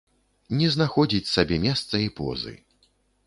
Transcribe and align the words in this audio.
Не 0.59 0.69
знаходзіць 0.75 1.31
сабе 1.33 1.59
месца 1.67 1.95
і 2.05 2.09
позы. 2.21 2.57